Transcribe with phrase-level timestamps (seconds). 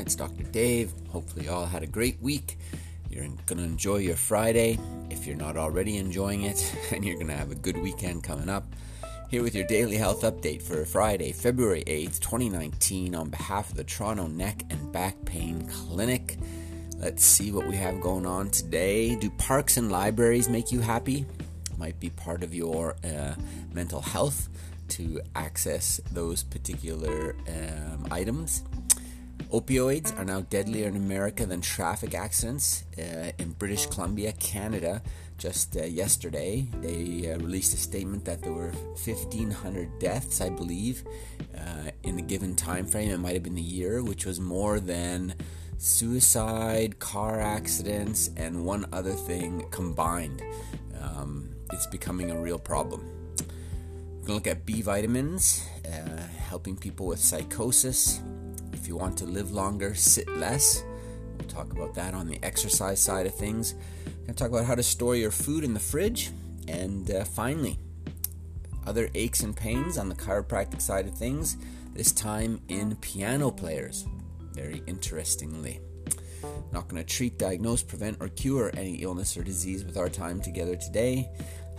[0.00, 0.44] It's Dr.
[0.44, 0.92] Dave.
[1.10, 2.56] Hopefully, you all had a great week.
[3.10, 4.78] You're going to enjoy your Friday
[5.10, 8.48] if you're not already enjoying it, and you're going to have a good weekend coming
[8.48, 8.64] up.
[9.28, 13.84] Here with your daily health update for Friday, February 8th, 2019, on behalf of the
[13.84, 16.38] Toronto Neck and Back Pain Clinic.
[16.96, 19.16] Let's see what we have going on today.
[19.16, 21.26] Do parks and libraries make you happy?
[21.76, 23.34] Might be part of your uh,
[23.74, 24.48] mental health
[24.88, 28.64] to access those particular um, items.
[29.52, 32.84] Opioids are now deadlier in America than traffic accidents.
[32.96, 35.02] Uh, in British Columbia, Canada,
[35.38, 41.02] just uh, yesterday, they uh, released a statement that there were 1,500 deaths, I believe,
[41.58, 43.10] uh, in a given time frame.
[43.10, 45.34] It might have been the year, which was more than
[45.78, 50.42] suicide, car accidents, and one other thing combined.
[51.02, 53.04] Um, it's becoming a real problem.
[54.20, 58.20] We're going to look at B vitamins, uh, helping people with psychosis.
[58.80, 60.82] If you want to live longer, sit less.
[61.36, 63.74] We'll talk about that on the exercise side of things.
[64.06, 66.30] We're going to talk about how to store your food in the fridge.
[66.66, 67.78] And uh, finally,
[68.86, 71.58] other aches and pains on the chiropractic side of things,
[71.92, 74.06] this time in piano players.
[74.54, 75.80] Very interestingly.
[76.72, 80.40] Not going to treat, diagnose, prevent, or cure any illness or disease with our time
[80.40, 81.28] together today.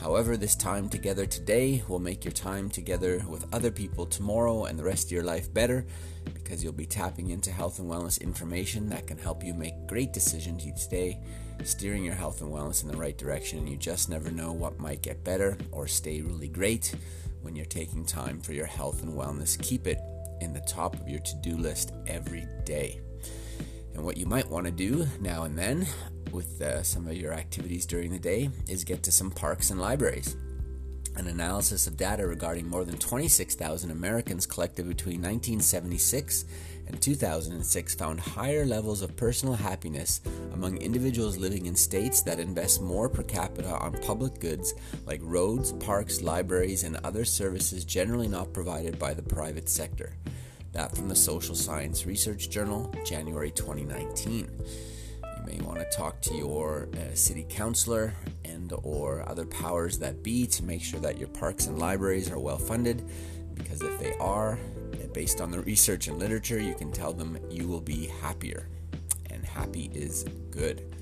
[0.00, 4.78] However, this time together today will make your time together with other people tomorrow and
[4.78, 5.84] the rest of your life better
[6.32, 10.14] because you'll be tapping into health and wellness information that can help you make great
[10.14, 11.20] decisions each day,
[11.64, 13.58] steering your health and wellness in the right direction.
[13.58, 16.94] And you just never know what might get better or stay really great
[17.42, 19.60] when you're taking time for your health and wellness.
[19.60, 20.00] Keep it
[20.40, 23.02] in the top of your to do list every day.
[23.92, 25.86] And what you might want to do now and then
[26.32, 29.80] with uh, some of your activities during the day is get to some parks and
[29.80, 30.36] libraries.
[31.16, 36.44] An analysis of data regarding more than 26,000 Americans collected between 1976
[36.86, 40.20] and 2006 found higher levels of personal happiness
[40.54, 44.74] among individuals living in states that invest more per capita on public goods
[45.06, 50.14] like roads, parks, libraries, and other services generally not provided by the private sector.
[50.72, 54.48] That from the Social Science Research Journal, January 2019.
[55.40, 58.14] You may want to talk to your uh, city councilor
[58.44, 62.38] and or other powers that be to make sure that your parks and libraries are
[62.38, 63.08] well funded
[63.54, 64.58] because if they are,
[64.94, 68.68] uh, based on the research and literature, you can tell them you will be happier.
[69.30, 70.94] And happy is good.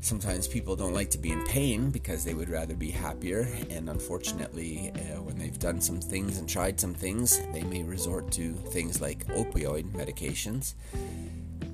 [0.00, 3.88] Sometimes people don't like to be in pain because they would rather be happier, and
[3.88, 8.52] unfortunately, uh, when they've done some things and tried some things, they may resort to
[8.52, 10.74] things like opioid medications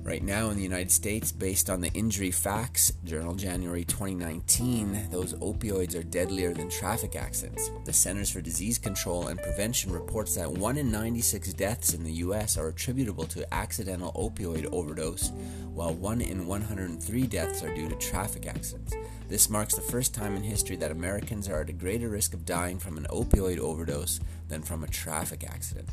[0.09, 5.35] Right now in the United States, based on the Injury Facts Journal, January 2019, those
[5.35, 7.69] opioids are deadlier than traffic accidents.
[7.85, 12.11] The Centers for Disease Control and Prevention reports that 1 in 96 deaths in the
[12.13, 12.57] U.S.
[12.57, 15.29] are attributable to accidental opioid overdose,
[15.75, 18.95] while 1 in 103 deaths are due to traffic accidents.
[19.27, 22.47] This marks the first time in history that Americans are at a greater risk of
[22.47, 25.87] dying from an opioid overdose than from a traffic accident.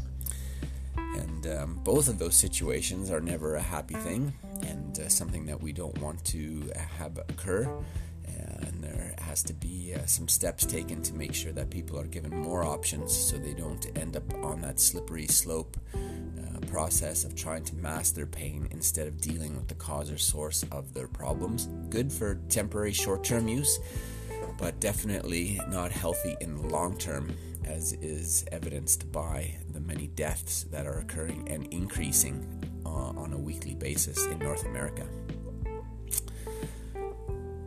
[1.17, 4.33] And um, both of those situations are never a happy thing
[4.63, 7.69] and uh, something that we don't want to have occur.
[8.27, 12.07] And there has to be uh, some steps taken to make sure that people are
[12.07, 17.35] given more options so they don't end up on that slippery slope uh, process of
[17.35, 21.09] trying to mask their pain instead of dealing with the cause or source of their
[21.09, 21.69] problems.
[21.89, 23.79] Good for temporary short term use,
[24.59, 27.35] but definitely not healthy in the long term
[27.65, 32.47] as is evidenced by the many deaths that are occurring and increasing
[32.87, 35.07] uh, on a weekly basis in North America.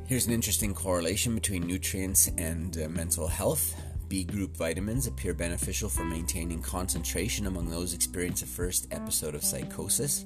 [0.08, 3.80] Here's an interesting correlation between nutrients and uh, mental health.
[4.08, 9.44] B group vitamins appear beneficial for maintaining concentration among those experiencing a first episode of
[9.44, 10.26] psychosis.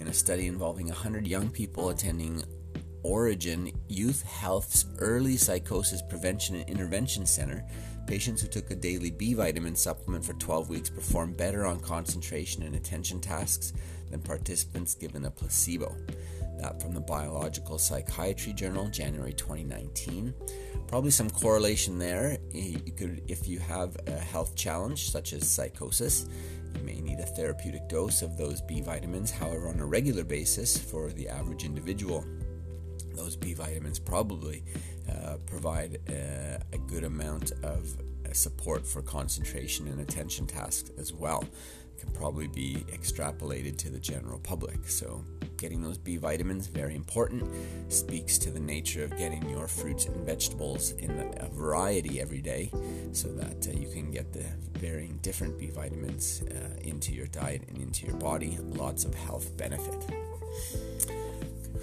[0.00, 2.42] In a study involving 100 young people attending
[3.04, 7.64] Orygen Youth Health's Early Psychosis Prevention and Intervention Center,
[8.06, 12.62] patients who took a daily B vitamin supplement for 12 weeks performed better on concentration
[12.62, 13.72] and attention tasks
[14.10, 15.96] than participants given a placebo.
[16.58, 20.32] That from the Biological Psychiatry Journal, January 2019.
[20.86, 22.38] Probably some correlation there.
[22.52, 26.26] You could, if you have a health challenge such as psychosis,
[26.76, 29.30] you may need a therapeutic dose of those B vitamins.
[29.30, 32.24] However, on a regular basis for the average individual,
[33.16, 34.64] those B vitamins probably
[35.10, 41.12] uh, provide uh, a good amount of uh, support for concentration and attention tasks as
[41.12, 41.44] well.
[41.96, 44.88] It Can probably be extrapolated to the general public.
[44.88, 45.24] So
[45.56, 47.48] getting those B vitamins, very important.
[47.92, 52.72] Speaks to the nature of getting your fruits and vegetables in a variety every day
[53.12, 54.44] so that uh, you can get the
[54.78, 58.58] varying different B vitamins uh, into your diet and into your body.
[58.60, 60.04] Lots of health benefit.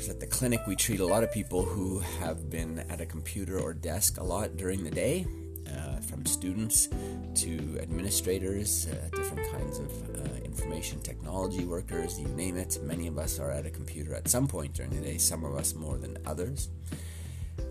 [0.07, 3.59] At the clinic, we treat a lot of people who have been at a computer
[3.59, 5.27] or desk a lot during the day
[5.67, 6.87] uh, from students
[7.35, 12.79] to administrators, uh, different kinds of uh, information technology workers, you name it.
[12.81, 15.53] Many of us are at a computer at some point during the day, some of
[15.55, 16.69] us more than others.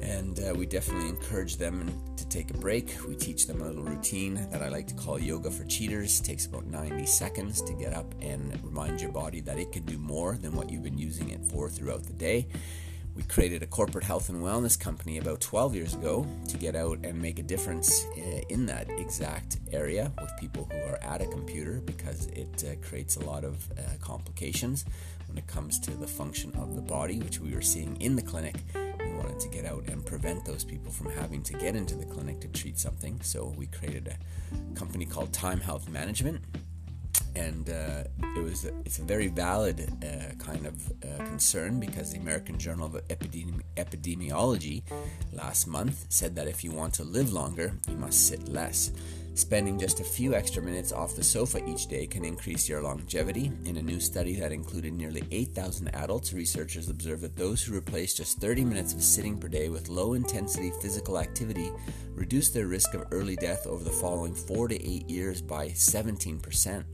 [0.00, 2.97] And uh, we definitely encourage them to take a break.
[3.06, 6.21] We teach them a little routine that I like to call yoga for cheaters.
[6.21, 9.85] It takes about 90 seconds to get up and remind your body that it can
[9.85, 12.47] do more than what you've been using it for throughout the day.
[13.19, 16.99] We created a corporate health and wellness company about 12 years ago to get out
[17.03, 21.27] and make a difference uh, in that exact area with people who are at a
[21.27, 24.85] computer because it uh, creates a lot of uh, complications
[25.27, 28.23] when it comes to the function of the body, which we were seeing in the
[28.23, 28.55] clinic.
[29.19, 32.41] Wanted to get out and prevent those people from having to get into the clinic
[32.41, 33.20] to treat something.
[33.20, 36.43] So we created a company called Time Health Management
[37.38, 38.05] and uh,
[38.37, 42.59] it was a, it's a very valid uh, kind of uh, concern because the American
[42.59, 44.82] Journal of Epidemi- Epidemiology
[45.32, 48.91] last month said that if you want to live longer, you must sit less.
[49.38, 53.52] Spending just a few extra minutes off the sofa each day can increase your longevity.
[53.67, 58.17] In a new study that included nearly 8,000 adults, researchers observed that those who replaced
[58.17, 61.70] just 30 minutes of sitting per day with low intensity physical activity
[62.17, 66.85] reduced their risk of early death over the following 4 to 8 years by 17%.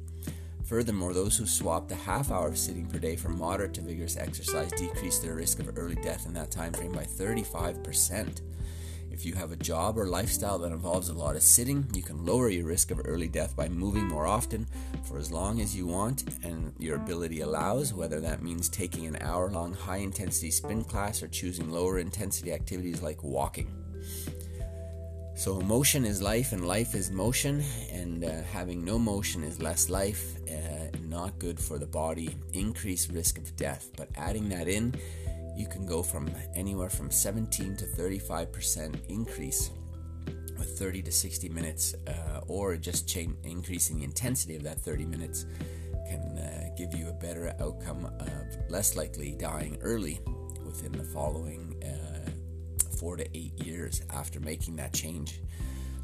[0.65, 4.19] Furthermore, those who swapped a half hour of sitting per day for moderate to vigorous
[4.19, 8.43] exercise decreased their risk of early death in that time frame by 35%.
[9.15, 12.27] If you have a job or lifestyle that involves a lot of sitting, you can
[12.27, 14.67] lower your risk of early death by moving more often
[15.05, 19.17] for as long as you want and your ability allows, whether that means taking an
[19.21, 23.73] hour long high intensity spin class or choosing lower intensity activities like walking.
[25.37, 27.63] So, motion is life, and life is motion,
[27.93, 33.13] and uh, having no motion is less life, uh, not good for the body, increased
[33.13, 33.91] risk of death.
[33.97, 34.95] But adding that in,
[35.57, 39.71] you can go from anywhere from 17 to 35% increase
[40.59, 45.05] with 30 to 60 minutes, uh, or just change, increasing the intensity of that 30
[45.07, 45.47] minutes
[46.09, 50.21] can uh, give you a better outcome of less likely dying early
[50.65, 52.31] within the following uh,
[52.97, 55.41] four to eight years after making that change.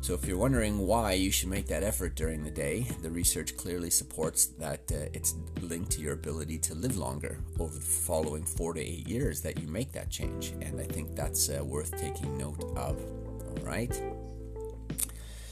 [0.03, 3.57] So, if you're wondering why you should make that effort during the day, the research
[3.59, 8.43] clearly supports that uh, it's linked to your ability to live longer over the following
[8.43, 10.55] four to eight years that you make that change.
[10.63, 12.97] And I think that's uh, worth taking note of.
[12.97, 13.93] All right.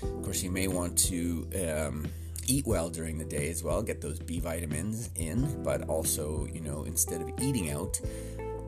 [0.02, 2.06] Of course, you may want to um,
[2.46, 6.60] eat well during the day as well, get those B vitamins in, but also, you
[6.60, 8.00] know, instead of eating out,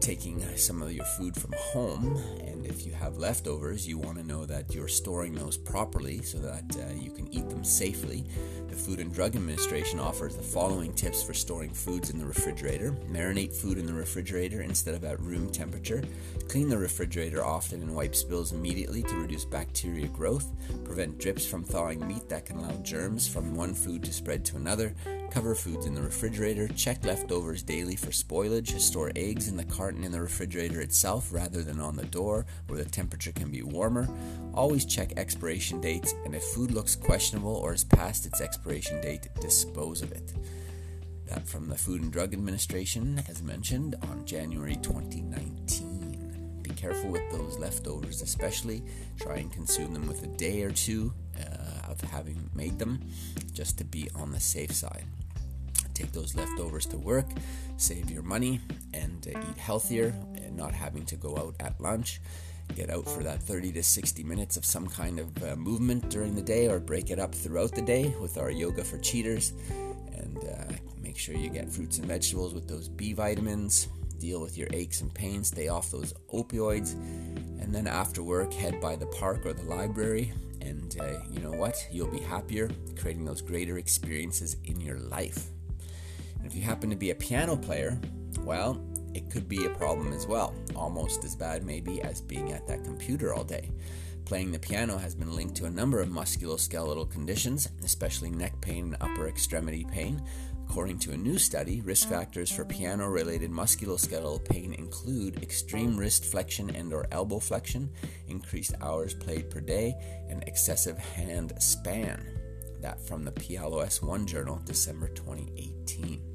[0.00, 2.16] taking some of your food from home
[2.46, 6.38] and if you have leftovers you want to know that you're storing those properly so
[6.38, 8.24] that uh, you can eat them safely.
[8.68, 12.92] The food and drug administration offers the following tips for storing foods in the refrigerator.
[13.10, 16.02] Marinate food in the refrigerator instead of at room temperature.
[16.48, 20.46] Clean the refrigerator often and wipe spills immediately to reduce bacteria growth.
[20.84, 24.56] Prevent drips from thawing meat that can allow germs from one food to spread to
[24.56, 24.94] another
[25.30, 30.02] Cover foods in the refrigerator, check leftovers daily for spoilage, store eggs in the carton
[30.02, 34.08] in the refrigerator itself rather than on the door where the temperature can be warmer.
[34.54, 39.28] Always check expiration dates, and if food looks questionable or is past its expiration date,
[39.40, 40.34] dispose of it.
[41.26, 46.58] That from the Food and Drug Administration, as mentioned, on January 2019.
[46.62, 48.82] Be careful with those leftovers, especially.
[49.20, 53.00] Try and consume them with a day or two uh, of having made them,
[53.52, 55.04] just to be on the safe side
[55.94, 57.26] take those leftovers to work,
[57.76, 58.60] save your money,
[58.94, 62.20] and uh, eat healthier and not having to go out at lunch.
[62.74, 66.34] Get out for that 30 to 60 minutes of some kind of uh, movement during
[66.34, 69.52] the day or break it up throughout the day with our Yoga for Cheaters.
[70.14, 73.88] And uh, make sure you get fruits and vegetables with those B vitamins.
[74.18, 76.92] Deal with your aches and pains, stay off those opioids.
[77.60, 81.52] And then after work, head by the park or the library and uh, you know
[81.52, 81.86] what?
[81.90, 85.48] You'll be happier, creating those greater experiences in your life.
[86.44, 87.98] If you happen to be a piano player,
[88.40, 88.82] well,
[89.14, 92.84] it could be a problem as well, almost as bad maybe as being at that
[92.84, 93.70] computer all day.
[94.24, 98.84] Playing the piano has been linked to a number of musculoskeletal conditions, especially neck pain
[98.84, 100.22] and upper extremity pain.
[100.68, 106.70] According to a new study, risk factors for piano-related musculoskeletal pain include extreme wrist flexion
[106.76, 107.90] and or elbow flexion,
[108.28, 109.96] increased hours played per day,
[110.28, 112.24] and excessive hand span.
[112.80, 116.29] That from the PLOS 1 journal, December 2018.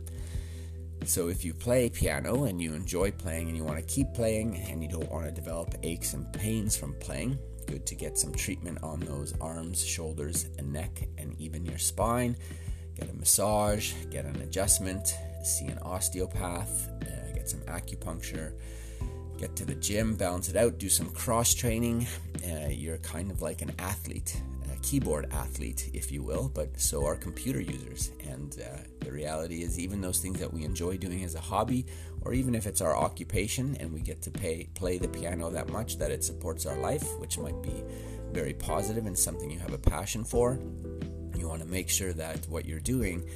[1.08, 4.58] So, if you play piano and you enjoy playing and you want to keep playing
[4.70, 8.34] and you don't want to develop aches and pains from playing, good to get some
[8.34, 12.36] treatment on those arms, shoulders, and neck, and even your spine.
[13.00, 18.54] Get a massage, get an adjustment, see an osteopath, uh, get some acupuncture,
[19.38, 22.08] get to the gym, balance it out, do some cross training.
[22.44, 24.42] Uh, you're kind of like an athlete,
[24.86, 28.12] keyboard athlete, if you will, but so are computer users.
[28.28, 31.86] And uh, the reality is, even those things that we enjoy doing as a hobby,
[32.22, 35.70] or even if it's our occupation and we get to pay, play the piano that
[35.70, 37.84] much that it supports our life, which might be
[38.32, 40.60] very positive and something you have a passion for,
[41.36, 43.28] you want to make sure that what you're doing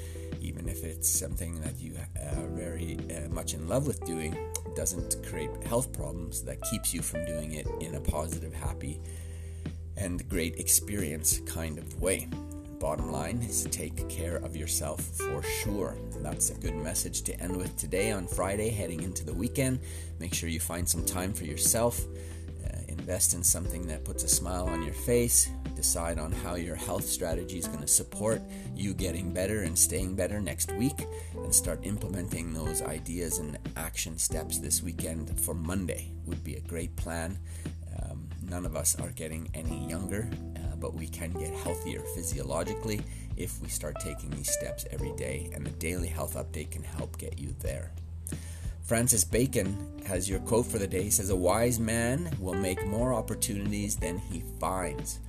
[0.42, 4.38] even if it's something that you are very uh, much in love with doing,
[4.76, 9.02] doesn't create health problems that keeps you from doing it in a positive, happy,
[10.00, 12.28] and great experience kind of way.
[12.80, 15.98] Bottom line is take care of yourself for sure.
[16.22, 19.80] That's a good message to end with today on Friday, heading into the weekend.
[20.20, 22.00] Make sure you find some time for yourself.
[22.66, 26.76] Uh, invest in something that puts a smile on your face decide on how your
[26.76, 28.42] health strategy is going to support
[28.76, 34.18] you getting better and staying better next week, and start implementing those ideas and action
[34.18, 37.40] steps this weekend for Monday would be a great plan.
[38.50, 43.02] None of us are getting any younger, uh, but we can get healthier physiologically
[43.38, 47.18] if we start taking these steps every day, and the daily health update can help
[47.18, 47.92] get you there.
[48.84, 51.04] Francis Bacon has your quote for the day.
[51.04, 55.20] He says, A wise man will make more opportunities than he finds.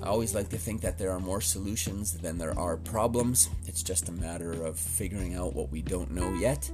[0.00, 3.50] I always like to think that there are more solutions than there are problems.
[3.66, 6.70] It's just a matter of figuring out what we don't know yet.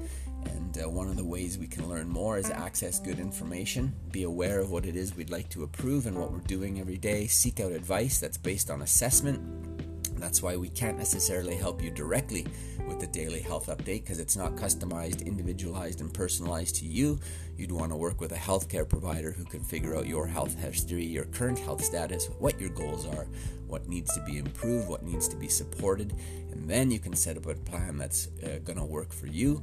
[0.51, 4.23] And uh, one of the ways we can learn more is access good information, be
[4.23, 7.27] aware of what it is we'd like to improve and what we're doing every day,
[7.27, 9.41] seek out advice that's based on assessment.
[10.19, 12.47] That's why we can't necessarily help you directly
[12.89, 17.21] with the daily health update because it's not customized, individualized, and personalized to you.
[17.57, 21.05] You'd want to work with a healthcare provider who can figure out your health history,
[21.05, 23.27] your current health status, what your goals are,
[23.67, 26.15] what needs to be improved, what needs to be supported,
[26.51, 29.63] and then you can set up a plan that's uh, going to work for you.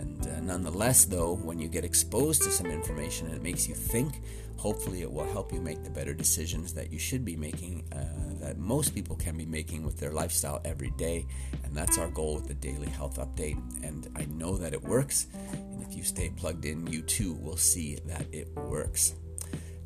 [0.00, 3.74] And uh, nonetheless, though, when you get exposed to some information and it makes you
[3.74, 4.22] think,
[4.56, 8.40] hopefully it will help you make the better decisions that you should be making, uh,
[8.40, 11.26] that most people can be making with their lifestyle every day.
[11.64, 13.58] And that's our goal with the daily health update.
[13.84, 15.26] And I know that it works.
[15.52, 19.14] And if you stay plugged in, you too will see that it works.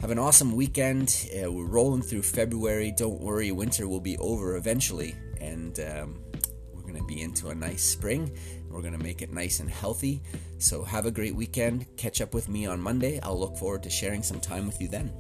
[0.01, 1.29] Have an awesome weekend.
[1.35, 2.93] Uh, we're rolling through February.
[2.97, 5.17] Don't worry, winter will be over eventually.
[5.41, 6.21] And um,
[6.95, 8.31] going to be into a nice spring.
[8.71, 10.23] We're going to make it nice and healthy.
[10.59, 11.87] So have a great weekend.
[11.97, 13.21] Catch up with me on Monday.
[13.21, 15.13] I'll look forward to sharing some time with you then.